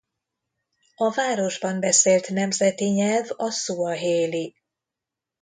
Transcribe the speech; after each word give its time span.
A 0.95 1.09
városban 1.11 1.79
beszélt 1.79 2.29
nemzeti 2.29 2.85
nyelv 2.89 3.27
a 3.35 3.51
szuahéli. 3.51 4.55